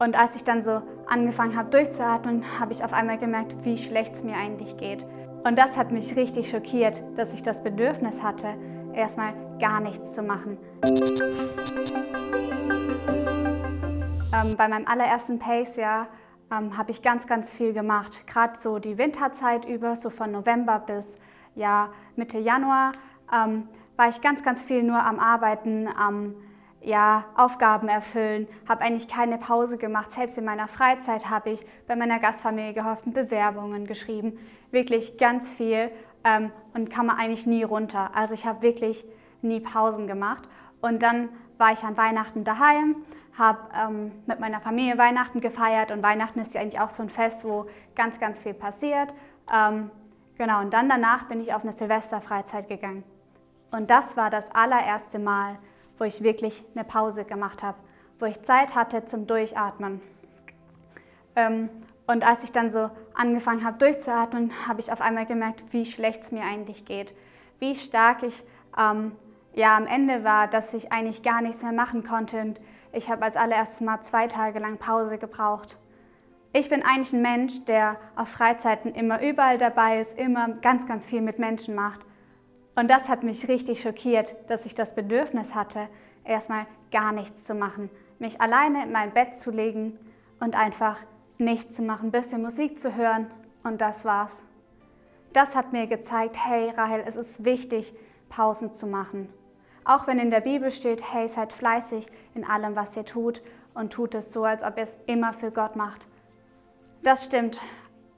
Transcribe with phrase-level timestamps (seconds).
[0.00, 4.14] Und als ich dann so angefangen habe durchzuatmen, habe ich auf einmal gemerkt, wie schlecht
[4.14, 5.04] es mir eigentlich geht.
[5.42, 8.54] Und das hat mich richtig schockiert, dass ich das Bedürfnis hatte,
[8.94, 10.56] erstmal gar nichts zu machen.
[14.32, 16.06] Ähm, bei meinem allerersten Pace-Jahr
[16.52, 18.24] ähm, habe ich ganz, ganz viel gemacht.
[18.28, 21.16] Gerade so die Winterzeit über, so von November bis
[21.56, 22.92] ja, Mitte Januar,
[23.34, 26.36] ähm, war ich ganz, ganz viel nur am Arbeiten, am
[26.80, 30.12] ja, Aufgaben erfüllen, habe eigentlich keine Pause gemacht.
[30.12, 34.38] Selbst in meiner Freizeit habe ich bei meiner Gastfamilie geholfen, Bewerbungen geschrieben,
[34.70, 35.90] wirklich ganz viel
[36.24, 38.10] ähm, und kam eigentlich nie runter.
[38.14, 39.04] Also ich habe wirklich
[39.42, 40.48] nie Pausen gemacht.
[40.80, 41.28] Und dann
[41.58, 42.96] war ich an Weihnachten daheim,
[43.36, 47.10] habe ähm, mit meiner Familie Weihnachten gefeiert und Weihnachten ist ja eigentlich auch so ein
[47.10, 47.66] Fest, wo
[47.96, 49.12] ganz, ganz viel passiert.
[49.52, 49.90] Ähm,
[50.36, 53.04] genau, und dann danach bin ich auf eine Silvesterfreizeit gegangen.
[53.70, 55.58] Und das war das allererste Mal,
[55.98, 57.78] wo ich wirklich eine Pause gemacht habe,
[58.18, 60.00] wo ich Zeit hatte zum Durchatmen.
[61.36, 61.68] Ähm,
[62.06, 66.22] und als ich dann so angefangen habe durchzuatmen, habe ich auf einmal gemerkt, wie schlecht
[66.22, 67.14] es mir eigentlich geht,
[67.58, 68.42] wie stark ich
[68.78, 69.12] ähm,
[69.54, 72.40] ja am Ende war, dass ich eigentlich gar nichts mehr machen konnte.
[72.40, 72.60] Und
[72.92, 75.76] ich habe als allererstes mal zwei Tage lang Pause gebraucht.
[76.54, 81.06] Ich bin eigentlich ein Mensch, der auf Freizeiten immer überall dabei ist, immer ganz, ganz
[81.06, 82.00] viel mit Menschen macht.
[82.78, 85.88] Und das hat mich richtig schockiert, dass ich das Bedürfnis hatte,
[86.22, 87.90] erstmal gar nichts zu machen,
[88.20, 89.98] mich alleine in mein Bett zu legen
[90.38, 90.96] und einfach
[91.38, 93.26] nichts zu machen, ein bisschen Musik zu hören
[93.64, 94.44] und das war's.
[95.32, 97.92] Das hat mir gezeigt, hey Rahel, es ist wichtig,
[98.28, 99.28] Pausen zu machen.
[99.84, 102.06] Auch wenn in der Bibel steht, hey, seid fleißig
[102.36, 103.42] in allem, was ihr tut
[103.74, 106.06] und tut es so, als ob ihr es immer für Gott macht.
[107.02, 107.60] Das stimmt,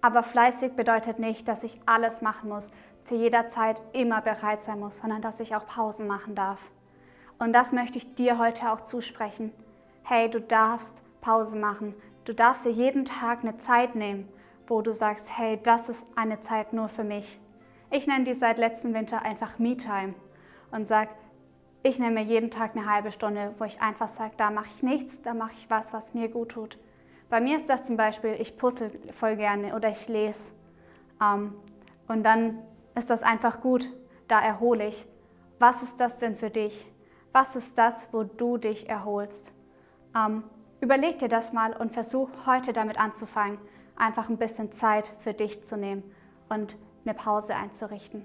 [0.00, 2.70] aber fleißig bedeutet nicht, dass ich alles machen muss,
[3.04, 6.60] zu jeder Zeit immer bereit sein muss, sondern dass ich auch Pausen machen darf.
[7.38, 9.52] Und das möchte ich dir heute auch zusprechen.
[10.02, 11.94] Hey, du darfst Pause machen.
[12.24, 14.28] Du darfst dir jeden Tag eine Zeit nehmen,
[14.66, 17.38] wo du sagst, hey, das ist eine Zeit nur für mich.
[17.90, 20.14] Ich nenne die seit letzten Winter einfach Me-Time
[20.70, 21.10] und sage,
[21.82, 25.22] ich nehme jeden Tag eine halbe Stunde, wo ich einfach sage, da mache ich nichts,
[25.22, 26.78] da mache ich was, was mir gut tut.
[27.30, 30.52] Bei mir ist das zum Beispiel, ich puzzle voll gerne oder ich lese.
[31.22, 31.54] Ähm,
[32.06, 32.58] und dann
[32.94, 33.86] ist das einfach gut,
[34.28, 35.06] da erhole ich.
[35.58, 36.90] Was ist das denn für dich?
[37.32, 39.52] Was ist das, wo du dich erholst?
[40.16, 40.44] Ähm,
[40.80, 43.58] überleg dir das mal und versuch heute damit anzufangen,
[43.96, 46.02] einfach ein bisschen Zeit für dich zu nehmen
[46.48, 48.24] und eine Pause einzurichten.